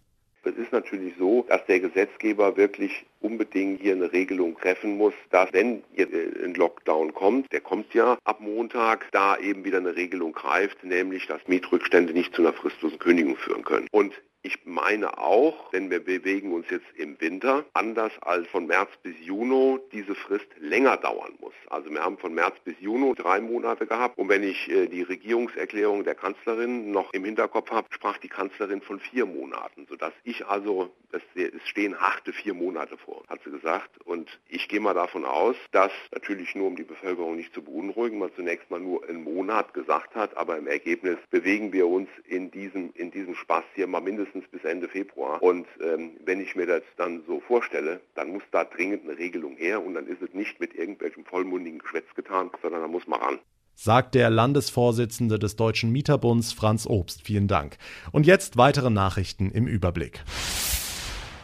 Ist 0.69 0.73
natürlich 0.73 1.15
so, 1.17 1.43
dass 1.49 1.65
der 1.65 1.79
Gesetzgeber 1.79 2.55
wirklich 2.55 3.03
unbedingt 3.21 3.81
hier 3.81 3.93
eine 3.93 4.13
Regelung 4.13 4.55
treffen 4.55 4.97
muss, 4.97 5.15
dass 5.31 5.51
wenn 5.51 5.81
jetzt 5.95 6.13
ein 6.13 6.53
Lockdown 6.53 7.11
kommt, 7.11 7.51
der 7.51 7.59
kommt 7.59 7.91
ja 7.95 8.19
ab 8.23 8.39
Montag, 8.39 9.07
da 9.11 9.35
eben 9.37 9.65
wieder 9.65 9.79
eine 9.79 9.95
Regelung 9.95 10.31
greift, 10.31 10.83
nämlich 10.83 11.25
dass 11.25 11.39
Mietrückstände 11.47 12.13
nicht 12.13 12.35
zu 12.35 12.43
einer 12.43 12.53
fristlosen 12.53 12.99
Kündigung 12.99 13.35
führen 13.35 13.63
können. 13.63 13.87
Und 13.89 14.13
Ich 14.41 14.57
meine 14.63 15.17
auch, 15.17 15.69
denn 15.71 15.89
wir 15.89 16.01
bewegen 16.01 16.53
uns 16.53 16.69
jetzt 16.69 16.85
im 16.95 17.19
Winter, 17.19 17.65
anders 17.73 18.13
als 18.21 18.47
von 18.47 18.67
März 18.67 18.89
bis 19.03 19.13
Juni 19.19 19.79
diese 19.91 20.15
Frist 20.15 20.47
länger 20.61 20.95
dauern 20.95 21.33
muss. 21.41 21.53
Also 21.69 21.89
wir 21.91 22.01
haben 22.01 22.17
von 22.17 22.33
März 22.33 22.55
bis 22.63 22.79
Juni 22.79 23.13
drei 23.15 23.41
Monate 23.41 23.85
gehabt 23.85 24.17
und 24.17 24.29
wenn 24.29 24.43
ich 24.43 24.69
äh, 24.69 24.87
die 24.87 25.01
Regierungserklärung 25.01 26.05
der 26.05 26.15
Kanzlerin 26.15 26.89
noch 26.91 27.11
im 27.11 27.25
Hinterkopf 27.25 27.69
habe, 27.69 27.89
sprach 27.91 28.17
die 28.19 28.29
Kanzlerin 28.29 28.81
von 28.81 29.01
vier 29.01 29.25
Monaten, 29.25 29.85
sodass 29.89 30.13
ich 30.23 30.45
also, 30.45 30.89
es 31.11 31.21
stehen 31.65 31.99
harte 31.99 32.31
vier 32.31 32.53
Monate 32.53 32.97
vor, 32.97 33.23
hat 33.27 33.41
sie 33.43 33.51
gesagt. 33.51 33.99
Und 34.05 34.39
ich 34.47 34.69
gehe 34.69 34.79
mal 34.79 34.93
davon 34.93 35.25
aus, 35.25 35.57
dass 35.71 35.91
natürlich 36.13 36.55
nur 36.55 36.67
um 36.67 36.77
die 36.77 36.83
Bevölkerung 36.83 37.35
nicht 37.35 37.53
zu 37.53 37.61
beunruhigen, 37.61 38.19
man 38.19 38.33
zunächst 38.35 38.71
mal 38.71 38.79
nur 38.79 39.03
einen 39.09 39.23
Monat 39.25 39.73
gesagt 39.73 40.15
hat, 40.15 40.37
aber 40.37 40.57
im 40.57 40.67
Ergebnis 40.67 41.17
bewegen 41.29 41.73
wir 41.73 41.87
uns 41.87 42.07
in 42.25 42.51
diesem, 42.51 42.91
in 42.93 43.11
diesem 43.11 43.35
Spaß 43.35 43.65
hier 43.75 43.87
mal 43.87 43.99
mindestens 43.99 44.28
bis 44.51 44.63
Ende 44.63 44.87
Februar. 44.87 45.41
Und 45.41 45.67
ähm, 45.81 46.11
wenn 46.25 46.41
ich 46.41 46.55
mir 46.55 46.65
das 46.65 46.83
dann 46.97 47.23
so 47.27 47.39
vorstelle, 47.41 48.01
dann 48.15 48.31
muss 48.31 48.43
da 48.51 48.63
dringend 48.63 49.03
eine 49.03 49.17
Regelung 49.17 49.55
her 49.57 49.83
und 49.83 49.93
dann 49.93 50.07
ist 50.07 50.21
es 50.21 50.33
nicht 50.33 50.59
mit 50.59 50.75
irgendwelchem 50.75 51.25
vollmundigen 51.25 51.79
Geschwätz 51.79 52.13
getan, 52.15 52.51
sondern 52.61 52.81
da 52.81 52.87
muss 52.87 53.07
man 53.07 53.19
ran 53.19 53.39
sagt 53.81 54.13
der 54.13 54.29
Landesvorsitzende 54.29 55.39
des 55.39 55.55
Deutschen 55.55 55.93
Mieterbunds 55.93 56.51
Franz 56.51 56.85
Obst. 56.85 57.21
Vielen 57.21 57.47
Dank. 57.47 57.77
Und 58.11 58.25
jetzt 58.25 58.57
weitere 58.57 58.89
Nachrichten 58.89 59.51
im 59.51 59.67
Überblick. 59.67 60.21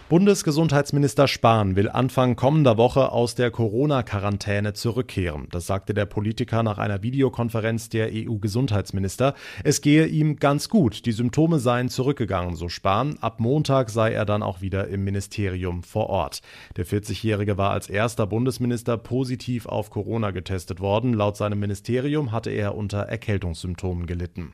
Bundesgesundheitsminister 0.08 1.28
Spahn 1.28 1.76
will 1.76 1.90
Anfang 1.90 2.36
kommender 2.36 2.78
Woche 2.78 3.12
aus 3.12 3.34
der 3.34 3.50
Corona-Quarantäne 3.50 4.74
zurückkehren. 4.74 5.48
Das 5.50 5.66
sagte 5.66 5.96
der 5.96 6.06
Politiker 6.06 6.62
nach 6.62 6.78
einer 6.78 7.02
Videokonferenz 7.02 7.90
der 7.90 8.12
EU-Gesundheitsminister. 8.14 9.34
Es 9.64 9.82
gehe 9.82 10.06
ihm 10.06 10.36
ganz 10.36 10.70
gut. 10.70 11.08
Die 11.08 11.12
Symptome 11.12 11.58
seien 11.58 11.90
zurückgegangen, 11.90 12.56
so 12.56 12.70
Spahn. 12.70 13.18
Ab 13.20 13.40
Montag 13.40 13.90
sei 13.90 14.14
er 14.14 14.26
dann 14.26 14.44
auch 14.44 14.62
wieder 14.62 14.90
im 14.90 15.04
Ministerium 15.04 15.82
vor 15.82 16.08
Ort. 16.12 16.42
Der 16.78 16.86
40-Jährige 16.86 17.58
war 17.58 17.72
als 17.72 17.90
erster 17.90 18.28
Bundesminister 18.28 18.98
positiv 18.98 19.66
auf 19.66 19.90
Corona 19.90 20.30
getestet 20.30 20.82
worden. 20.82 21.14
Laut 21.14 21.36
seinem 21.36 21.60
Ministerium 21.60 22.32
hatte 22.32 22.52
er 22.52 22.76
unter 22.76 23.00
Erkältungssymptomen 23.00 24.06
gelitten. 24.06 24.54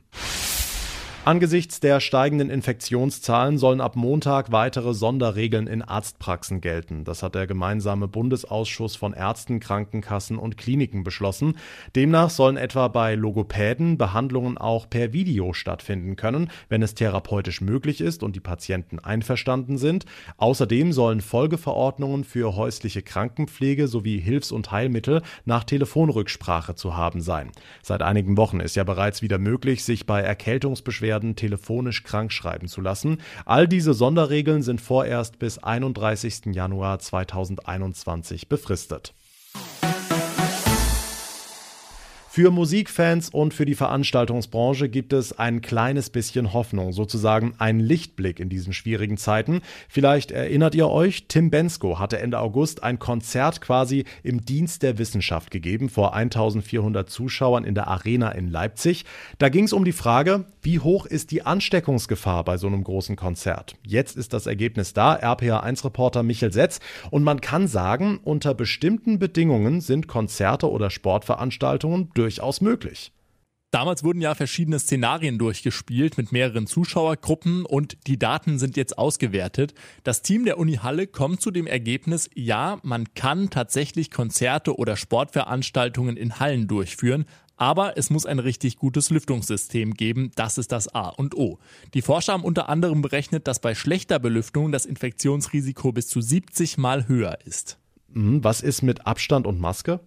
Angesichts 1.24 1.80
der 1.80 2.00
steigenden 2.00 2.50
Infektionszahlen 2.50 3.60
sollen 3.60 3.80
ab 3.80 3.96
Montag 3.96 4.52
weitere 4.52 4.96
Sonderregeln 4.96 5.68
in 5.68 5.84
Arztpraxen 5.84 6.62
gelten. 6.62 7.04
Das 7.04 7.22
hat 7.22 7.36
der 7.36 7.46
gemeinsame 7.46 8.08
Bundesausschuss 8.08 8.96
von 8.96 9.14
Ärzten, 9.14 9.60
Krankenkassen 9.60 10.40
und 10.40 10.58
Kliniken 10.58 11.04
beschlossen. 11.04 11.60
Demnach 11.96 12.32
sollen 12.32 12.58
etwa 12.58 12.88
bei 12.88 13.14
Logopäden 13.14 14.00
Behandlungen 14.00 14.58
auch 14.58 14.90
per 14.90 15.14
Video 15.14 15.54
stattfinden 15.54 16.16
können, 16.16 16.50
wenn 16.70 16.82
es 16.82 16.96
therapeutisch 16.96 17.62
möglich 17.62 18.02
ist 18.02 18.24
und 18.24 18.36
die 18.36 18.40
Patienten 18.40 18.98
einverstanden 18.98 19.78
sind. 19.78 20.06
Außerdem 20.38 20.92
sollen 20.92 21.22
Folgeverordnungen 21.22 22.24
für 22.24 22.56
häusliche 22.56 23.04
Krankenpflege 23.04 23.88
sowie 23.88 24.20
Hilfs- 24.20 24.52
und 24.52 24.72
Heilmittel 24.72 25.22
nach 25.46 25.66
Telefonrücksprache 25.66 26.74
zu 26.74 26.98
haben 26.98 27.22
sein. 27.22 27.52
Seit 27.84 28.02
einigen 28.02 28.38
Wochen 28.38 28.60
ist 28.60 28.76
ja 28.76 28.84
bereits 28.84 29.22
wieder 29.22 29.38
möglich, 29.38 29.84
sich 29.84 30.08
bei 30.08 30.22
Erkältungsbeschwerden 30.22 31.11
werden, 31.12 31.36
telefonisch 31.36 32.04
krankschreiben 32.04 32.70
zu 32.70 32.80
lassen. 32.80 33.18
All 33.46 33.68
diese 33.68 33.94
Sonderregeln 33.94 34.62
sind 34.62 34.80
vorerst 34.80 35.40
bis 35.40 35.58
31. 35.58 36.54
Januar 36.54 37.00
2021 37.00 38.48
befristet. 38.48 39.14
Für 42.34 42.50
Musikfans 42.50 43.28
und 43.28 43.54
für 43.54 43.66
die 43.66 43.76
Veranstaltungsbranche 43.76 44.88
gibt 44.88 45.12
es 45.12 45.38
ein 45.38 45.60
kleines 45.60 46.10
bisschen 46.10 46.54
Hoffnung, 46.54 46.94
sozusagen 46.94 47.56
ein 47.58 47.82
Lichtblick 47.82 48.40
in 48.40 48.48
diesen 48.48 48.72
schwierigen 48.72 49.18
Zeiten. 49.18 49.60
Vielleicht 49.90 50.32
erinnert 50.32 50.74
ihr 50.74 50.88
euch, 50.88 51.26
Tim 51.28 51.50
Bensko 51.50 52.00
hatte 52.00 52.20
Ende 52.20 52.40
August 52.40 52.84
ein 52.84 53.00
Konzert 53.00 53.60
quasi 53.60 54.06
im 54.24 54.46
Dienst 54.46 54.82
der 54.82 54.98
Wissenschaft 54.98 55.52
gegeben 55.52 55.90
vor 55.90 56.14
1400 56.14 57.10
Zuschauern 57.10 57.66
in 57.66 57.76
der 57.76 57.90
Arena 57.90 58.32
in 58.32 58.50
Leipzig. 58.50 59.04
Da 59.38 59.50
ging 59.50 59.66
es 59.66 59.74
um 59.74 59.84
die 59.84 59.92
Frage, 59.92 60.46
wie 60.62 60.80
hoch 60.80 61.06
ist 61.06 61.32
die 61.32 61.46
Ansteckungsgefahr 61.46 62.46
bei 62.46 62.56
so 62.56 62.68
einem 62.68 62.86
großen 62.86 63.18
Konzert? 63.18 63.76
Jetzt 63.86 64.16
ist 64.16 64.32
das 64.32 64.46
Ergebnis 64.46 64.94
da, 64.94 65.16
RPA1-Reporter 65.16 66.24
Michel 66.24 66.54
Setz. 66.54 66.80
Und 67.10 67.24
man 67.24 67.42
kann 67.42 67.68
sagen, 67.68 68.22
unter 68.24 68.54
bestimmten 68.54 69.20
Bedingungen 69.20 69.82
sind 69.82 70.08
Konzerte 70.08 70.72
oder 70.72 70.90
Sportveranstaltungen 70.92 72.10
durchaus 72.22 72.62
möglich. 72.62 73.12
Damals 73.72 74.04
wurden 74.04 74.20
ja 74.20 74.36
verschiedene 74.36 74.80
Szenarien 74.80 75.38
durchgespielt 75.38 76.18
mit 76.18 76.34
mehreren 76.34 76.68
Zuschauergruppen 76.68 77.66
und 77.66 77.98
die 78.06 78.20
Daten 78.20 78.60
sind 78.60 78.76
jetzt 78.76 78.98
ausgewertet. 78.98 79.74
Das 80.04 80.22
Team 80.22 80.44
der 80.44 80.58
Uni 80.58 80.76
Halle 80.76 81.08
kommt 81.08 81.42
zu 81.42 81.52
dem 81.52 81.68
Ergebnis, 81.68 82.30
ja, 82.36 82.80
man 82.84 83.14
kann 83.14 83.50
tatsächlich 83.50 84.12
Konzerte 84.12 84.76
oder 84.76 84.98
Sportveranstaltungen 84.98 86.18
in 86.18 86.38
Hallen 86.38 86.68
durchführen, 86.68 87.26
aber 87.56 87.98
es 87.98 88.10
muss 88.10 88.26
ein 88.26 88.40
richtig 88.40 88.76
gutes 88.76 89.10
Lüftungssystem 89.10 89.94
geben, 89.94 90.32
das 90.36 90.58
ist 90.58 90.74
das 90.74 90.94
A 90.94 91.08
und 91.08 91.34
O. 91.38 91.58
Die 91.94 92.02
Forscher 92.02 92.34
haben 92.34 92.44
unter 92.44 92.68
anderem 92.68 93.02
berechnet, 93.02 93.48
dass 93.48 93.62
bei 93.62 93.74
schlechter 93.74 94.20
Belüftung 94.20 94.74
das 94.74 94.86
Infektionsrisiko 94.86 95.94
bis 95.94 96.10
zu 96.10 96.20
70 96.20 96.78
mal 96.78 97.08
höher 97.08 97.38
ist. 97.46 97.78
Mhm, 98.10 98.44
was 98.44 98.62
ist 98.62 98.82
mit 98.82 99.06
Abstand 99.08 99.48
und 99.48 99.62
Maske? 99.62 100.02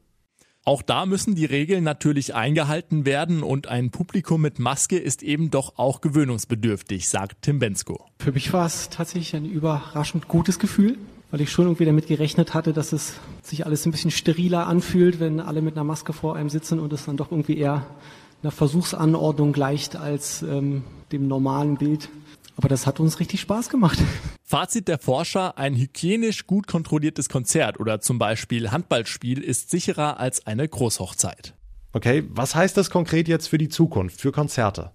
Auch 0.67 0.81
da 0.81 1.05
müssen 1.05 1.35
die 1.35 1.45
Regeln 1.45 1.85
natürlich 1.85 2.35
eingehalten 2.35 3.05
werden 3.05 3.43
und 3.43 3.67
ein 3.67 3.91
Publikum 3.91 4.41
mit 4.41 4.59
Maske 4.59 4.97
ist 4.97 5.23
eben 5.23 5.51
doch 5.51 5.75
auch 5.77 6.01
gewöhnungsbedürftig, 6.01 7.07
sagt 7.07 7.43
Tim 7.43 7.59
Bensko. 7.59 8.07
Für 8.19 8.33
mich 8.33 8.51
war 8.55 8.65
es 8.65 8.89
tatsächlich 8.89 9.37
ein 9.37 9.45
überraschend 9.45 10.27
gutes 10.27 10.59
Gefühl, 10.59 10.97
weil 11.31 11.43
ich 11.43 11.53
schon 11.53 11.67
irgendwie 11.67 11.85
damit 11.85 12.07
gerechnet 12.07 12.55
hatte, 12.55 12.73
dass 12.73 12.95
es 12.95 13.17
sich 13.43 13.67
alles 13.67 13.85
ein 13.85 13.93
bisschen 13.93 14.11
steriler 14.11 14.67
anfühlt, 14.67 15.21
wenn 15.21 15.39
alle 15.39 15.61
mit 15.61 15.75
einer 15.75 15.85
Maske 15.85 16.15
vor 16.15 16.35
einem 16.35 16.49
sitzen 16.49 16.81
und 16.81 16.95
es 16.95 17.05
dann 17.05 17.19
doch 17.19 17.31
irgendwie 17.31 17.59
eher 17.59 17.87
einer 18.43 18.51
Versuchsanordnung 18.51 19.53
gleicht 19.53 19.97
als 19.97 20.41
ähm, 20.43 20.83
dem 21.13 21.29
normalen 21.29 21.77
Bild. 21.77 22.09
Aber 22.57 22.69
das 22.69 22.87
hat 22.87 23.01
uns 23.01 23.21
richtig 23.21 23.43
Spaß 23.43 23.69
gemacht. 23.69 23.99
Fazit 24.55 24.87
der 24.87 25.01
Forscher, 25.01 25.59
ein 25.59 25.75
hygienisch 25.75 26.47
gut 26.47 26.69
kontrolliertes 26.69 27.29
Konzert 27.29 27.81
oder 27.81 28.01
zum 28.01 28.21
Beispiel 28.21 28.71
Handballspiel 28.71 29.43
ist 29.43 29.69
sicherer 29.69 30.21
als 30.21 30.47
eine 30.47 30.69
Großhochzeit. 30.69 31.55
Okay, 31.93 32.23
was 32.29 32.55
heißt 32.55 32.77
das 32.77 32.89
konkret 32.89 33.27
jetzt 33.27 33.49
für 33.49 33.59
die 33.59 33.69
Zukunft, 33.69 34.21
für 34.21 34.31
Konzerte? 34.31 34.93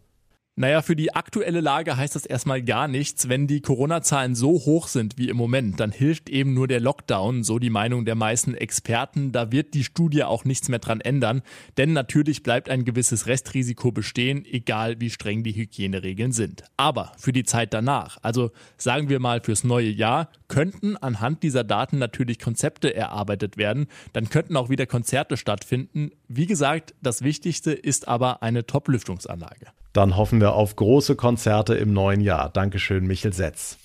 Naja, 0.60 0.82
für 0.82 0.98
die 0.98 1.16
aktuelle 1.16 1.62
Lage 1.62 1.96
heißt 1.96 2.18
das 2.18 2.26
erstmal 2.26 2.62
gar 2.62 2.90
nichts. 2.90 3.30
Wenn 3.30 3.48
die 3.48 3.62
Corona-Zahlen 3.62 4.36
so 4.36 4.50
hoch 4.52 4.90
sind 4.90 5.18
wie 5.18 5.30
im 5.30 5.38
Moment, 5.38 5.80
dann 5.80 5.94
hilft 5.94 6.30
eben 6.30 6.54
nur 6.54 6.68
der 6.68 6.82
Lockdown, 6.82 7.46
so 7.46 7.60
die 7.60 7.70
Meinung 7.70 8.04
der 8.04 8.16
meisten 8.16 8.56
Experten. 8.56 9.32
Da 9.32 9.54
wird 9.54 9.74
die 9.74 9.86
Studie 9.86 10.26
auch 10.26 10.44
nichts 10.44 10.68
mehr 10.68 10.80
dran 10.80 11.00
ändern, 11.00 11.44
denn 11.78 11.94
natürlich 11.94 12.44
bleibt 12.44 12.70
ein 12.70 12.84
gewisses 12.84 13.26
Restrisiko 13.26 13.94
bestehen, 13.94 14.44
egal 14.44 15.00
wie 15.00 15.10
streng 15.10 15.44
die 15.46 15.56
Hygieneregeln 15.56 16.34
sind. 16.34 16.66
Aber 16.76 17.14
für 17.18 17.32
die 17.32 17.46
Zeit 17.46 17.74
danach, 17.74 18.18
also 18.22 18.52
sagen 18.76 19.08
wir 19.08 19.22
mal 19.22 19.40
fürs 19.40 19.64
neue 19.64 19.90
Jahr, 19.90 20.30
könnten 20.50 20.98
anhand 20.98 21.42
dieser 21.42 21.64
Daten 21.64 22.00
natürlich 22.00 22.38
Konzepte 22.38 22.94
erarbeitet 22.94 23.56
werden. 23.56 23.88
Dann 24.12 24.28
könnten 24.28 24.58
auch 24.58 24.68
wieder 24.68 24.88
Konzerte 24.88 25.38
stattfinden. 25.38 26.12
Wie 26.28 26.48
gesagt, 26.48 26.96
das 27.02 27.22
Wichtigste 27.22 27.72
ist 27.72 28.10
aber 28.10 28.44
eine 28.44 28.66
Top-Lüftungsanlage. 28.66 29.68
Dann 30.00 30.16
hoffen 30.16 30.40
wir 30.40 30.54
auf 30.54 30.78
große 30.78 31.18
Konzerte 31.18 31.76
im 31.76 31.92
neuen 31.92 32.22
Jahr. 32.22 32.48
Dankeschön, 32.48 33.06
Michel 33.06 33.34
Setz. 33.34 33.78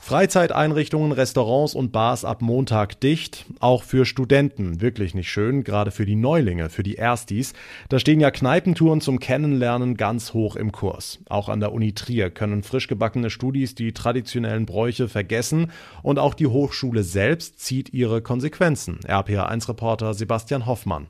Freizeiteinrichtungen, 0.00 1.12
Restaurants 1.12 1.76
und 1.76 1.92
Bars 1.92 2.24
ab 2.24 2.42
Montag 2.42 2.98
dicht. 2.98 3.46
Auch 3.60 3.84
für 3.84 4.06
Studenten 4.06 4.80
wirklich 4.80 5.14
nicht 5.14 5.30
schön, 5.30 5.62
gerade 5.62 5.92
für 5.92 6.04
die 6.04 6.16
Neulinge, 6.16 6.68
für 6.68 6.82
die 6.82 6.96
Erstis. 6.96 7.52
Da 7.88 8.00
stehen 8.00 8.18
ja 8.18 8.32
Kneipentouren 8.32 9.00
zum 9.00 9.20
Kennenlernen 9.20 9.96
ganz 9.96 10.34
hoch 10.34 10.56
im 10.56 10.72
Kurs. 10.72 11.20
Auch 11.28 11.48
an 11.48 11.60
der 11.60 11.72
Uni 11.72 11.92
Trier 11.92 12.28
können 12.28 12.64
frisch 12.64 12.88
gebackene 12.88 13.30
Studis 13.30 13.76
die 13.76 13.92
traditionellen 13.92 14.66
Bräuche 14.66 15.06
vergessen 15.08 15.70
und 16.02 16.18
auch 16.18 16.34
die 16.34 16.48
Hochschule 16.48 17.04
selbst 17.04 17.60
zieht 17.60 17.94
ihre 17.94 18.20
Konsequenzen. 18.20 18.98
RPA1-Reporter 19.06 20.12
Sebastian 20.12 20.66
Hoffmann. 20.66 21.06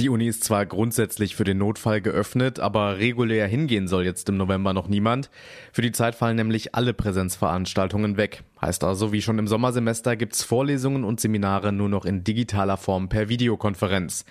Die 0.00 0.08
Uni 0.08 0.26
ist 0.26 0.42
zwar 0.42 0.66
grundsätzlich 0.66 1.36
für 1.36 1.44
den 1.44 1.58
Notfall 1.58 2.00
geöffnet, 2.00 2.58
aber 2.58 2.98
regulär 2.98 3.46
hingehen 3.46 3.86
soll 3.86 4.04
jetzt 4.04 4.28
im 4.28 4.36
November 4.36 4.72
noch 4.72 4.88
niemand. 4.88 5.30
Für 5.72 5.82
die 5.82 5.92
Zeit 5.92 6.16
fallen 6.16 6.34
nämlich 6.34 6.74
alle 6.74 6.92
Präsenzveranstaltungen 6.94 8.16
weg. 8.16 8.42
Heißt 8.60 8.84
also, 8.84 9.12
wie 9.12 9.20
schon 9.20 9.38
im 9.38 9.48
Sommersemester 9.48 10.16
gibt's 10.16 10.42
Vorlesungen 10.42 11.04
und 11.04 11.20
Seminare 11.20 11.72
nur 11.72 11.88
noch 11.88 12.04
in 12.04 12.24
digitaler 12.24 12.76
Form 12.76 13.08
per 13.08 13.28
Videokonferenz. 13.28 14.24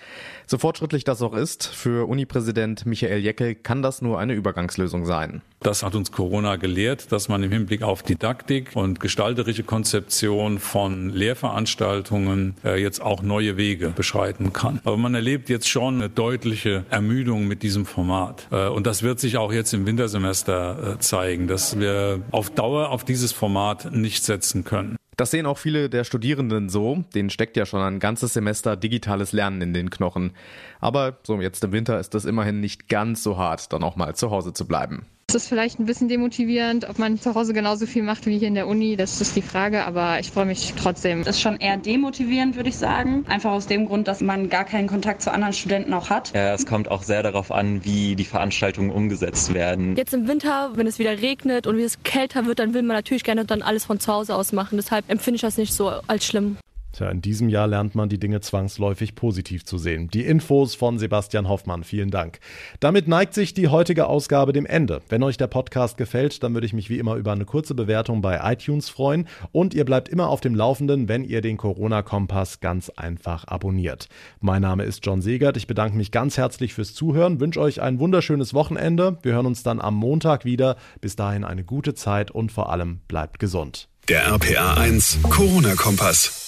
So 0.46 0.58
fortschrittlich 0.58 1.04
das 1.04 1.22
auch 1.22 1.34
ist, 1.34 1.66
für 1.66 2.08
Unipräsident 2.08 2.86
Michael 2.86 3.20
Jeckel 3.20 3.54
kann 3.54 3.82
das 3.82 4.02
nur 4.02 4.18
eine 4.18 4.34
Übergangslösung 4.34 5.06
sein. 5.06 5.42
Das 5.60 5.82
hat 5.82 5.94
uns 5.94 6.12
Corona 6.12 6.56
gelehrt, 6.56 7.10
dass 7.10 7.30
man 7.30 7.42
im 7.42 7.50
Hinblick 7.50 7.82
auf 7.82 8.02
Didaktik 8.02 8.72
und 8.74 9.00
gestalterische 9.00 9.62
Konzeption 9.62 10.58
von 10.58 11.08
Lehrveranstaltungen 11.08 12.56
äh, 12.62 12.80
jetzt 12.82 13.00
auch 13.00 13.22
neue 13.22 13.56
Wege 13.56 13.88
beschreiten 13.88 14.52
kann. 14.52 14.80
Aber 14.84 14.98
man 14.98 15.14
erlebt 15.14 15.48
jetzt 15.48 15.66
schon 15.66 15.94
eine 15.94 16.10
deutliche 16.10 16.84
Ermüdung 16.90 17.46
mit 17.48 17.62
diesem 17.62 17.86
Format. 17.86 18.46
Äh, 18.50 18.68
und 18.68 18.86
das 18.86 19.02
wird 19.02 19.20
sich 19.20 19.38
auch 19.38 19.54
jetzt 19.54 19.72
im 19.72 19.86
Wintersemester 19.86 20.96
äh, 20.96 20.98
zeigen, 20.98 21.48
dass 21.48 21.78
wir 21.80 22.20
auf 22.30 22.50
Dauer 22.50 22.90
auf 22.90 23.04
dieses 23.04 23.32
Format 23.32 23.90
nicht 23.90 24.13
setzen 24.22 24.64
können. 24.64 24.96
Das 25.16 25.30
sehen 25.30 25.46
auch 25.46 25.58
viele 25.58 25.88
der 25.88 26.04
Studierenden 26.04 26.68
so. 26.68 27.04
Denen 27.14 27.30
steckt 27.30 27.56
ja 27.56 27.66
schon 27.66 27.80
ein 27.80 28.00
ganzes 28.00 28.34
Semester 28.34 28.76
digitales 28.76 29.32
Lernen 29.32 29.62
in 29.62 29.72
den 29.72 29.90
Knochen. 29.90 30.32
Aber 30.80 31.18
so 31.22 31.40
jetzt 31.40 31.62
im 31.62 31.72
Winter 31.72 32.00
ist 32.00 32.14
es 32.14 32.24
immerhin 32.24 32.60
nicht 32.60 32.88
ganz 32.88 33.22
so 33.22 33.36
hart, 33.36 33.72
dann 33.72 33.84
auch 33.84 33.96
mal 33.96 34.14
zu 34.16 34.30
Hause 34.30 34.52
zu 34.52 34.66
bleiben. 34.66 35.06
Es 35.34 35.42
ist 35.42 35.48
vielleicht 35.48 35.80
ein 35.80 35.84
bisschen 35.84 36.08
demotivierend, 36.08 36.88
ob 36.88 37.00
man 37.00 37.18
zu 37.18 37.34
Hause 37.34 37.52
genauso 37.52 37.86
viel 37.86 38.04
macht 38.04 38.24
wie 38.26 38.38
hier 38.38 38.46
in 38.46 38.54
der 38.54 38.68
Uni. 38.68 38.94
Das 38.94 39.20
ist 39.20 39.34
die 39.34 39.42
Frage, 39.42 39.84
aber 39.84 40.20
ich 40.20 40.30
freue 40.30 40.44
mich 40.44 40.74
trotzdem. 40.80 41.24
Das 41.24 41.34
ist 41.34 41.42
schon 41.42 41.56
eher 41.56 41.76
demotivierend, 41.76 42.54
würde 42.54 42.68
ich 42.68 42.76
sagen. 42.76 43.24
Einfach 43.28 43.50
aus 43.50 43.66
dem 43.66 43.86
Grund, 43.86 44.06
dass 44.06 44.20
man 44.20 44.48
gar 44.48 44.64
keinen 44.64 44.86
Kontakt 44.86 45.22
zu 45.22 45.32
anderen 45.32 45.52
Studenten 45.52 45.92
auch 45.92 46.08
hat. 46.08 46.32
Ja, 46.36 46.54
es 46.54 46.66
kommt 46.66 46.88
auch 46.88 47.02
sehr 47.02 47.24
darauf 47.24 47.50
an, 47.50 47.84
wie 47.84 48.14
die 48.14 48.24
Veranstaltungen 48.24 48.90
umgesetzt 48.90 49.52
werden. 49.54 49.96
Jetzt 49.96 50.14
im 50.14 50.28
Winter, 50.28 50.70
wenn 50.76 50.86
es 50.86 51.00
wieder 51.00 51.20
regnet 51.20 51.66
und 51.66 51.78
wie 51.78 51.82
es 51.82 52.00
kälter 52.04 52.46
wird, 52.46 52.60
dann 52.60 52.72
will 52.72 52.82
man 52.82 52.94
natürlich 52.94 53.24
gerne 53.24 53.44
dann 53.44 53.60
alles 53.60 53.86
von 53.86 53.98
zu 53.98 54.12
Hause 54.12 54.36
aus 54.36 54.52
machen. 54.52 54.76
Deshalb 54.76 55.10
empfinde 55.10 55.34
ich 55.34 55.42
das 55.42 55.56
nicht 55.56 55.74
so 55.74 55.88
als 56.06 56.24
schlimm. 56.24 56.58
Tja, 56.94 57.10
in 57.10 57.20
diesem 57.20 57.48
Jahr 57.48 57.66
lernt 57.66 57.96
man 57.96 58.08
die 58.08 58.20
Dinge 58.20 58.40
zwangsläufig 58.40 59.16
positiv 59.16 59.64
zu 59.64 59.78
sehen. 59.78 60.06
Die 60.14 60.24
Infos 60.24 60.76
von 60.76 60.96
Sebastian 61.00 61.48
Hoffmann, 61.48 61.82
vielen 61.82 62.12
Dank. 62.12 62.38
Damit 62.78 63.08
neigt 63.08 63.34
sich 63.34 63.52
die 63.52 63.66
heutige 63.66 64.06
Ausgabe 64.06 64.52
dem 64.52 64.64
Ende. 64.64 65.02
Wenn 65.08 65.24
euch 65.24 65.36
der 65.36 65.48
Podcast 65.48 65.96
gefällt, 65.96 66.44
dann 66.44 66.54
würde 66.54 66.68
ich 66.68 66.72
mich 66.72 66.90
wie 66.90 67.00
immer 67.00 67.16
über 67.16 67.32
eine 67.32 67.46
kurze 67.46 67.74
Bewertung 67.74 68.22
bei 68.22 68.40
iTunes 68.52 68.90
freuen 68.90 69.26
und 69.50 69.74
ihr 69.74 69.84
bleibt 69.84 70.08
immer 70.08 70.28
auf 70.28 70.40
dem 70.40 70.54
Laufenden, 70.54 71.08
wenn 71.08 71.24
ihr 71.24 71.40
den 71.40 71.56
Corona-Kompass 71.56 72.60
ganz 72.60 72.90
einfach 72.90 73.48
abonniert. 73.48 74.08
Mein 74.38 74.62
Name 74.62 74.84
ist 74.84 75.04
John 75.04 75.20
Segert, 75.20 75.56
ich 75.56 75.66
bedanke 75.66 75.96
mich 75.96 76.12
ganz 76.12 76.38
herzlich 76.38 76.74
fürs 76.74 76.94
Zuhören, 76.94 77.40
wünsche 77.40 77.60
euch 77.60 77.82
ein 77.82 77.98
wunderschönes 77.98 78.54
Wochenende. 78.54 79.18
Wir 79.22 79.32
hören 79.32 79.46
uns 79.46 79.64
dann 79.64 79.80
am 79.80 79.96
Montag 79.96 80.44
wieder. 80.44 80.76
Bis 81.00 81.16
dahin 81.16 81.42
eine 81.42 81.64
gute 81.64 81.94
Zeit 81.94 82.30
und 82.30 82.52
vor 82.52 82.70
allem 82.70 83.00
bleibt 83.08 83.40
gesund. 83.40 83.88
Der 84.08 84.26
RPA 84.26 84.74
1 84.74 85.18
Corona-Kompass. 85.28 86.43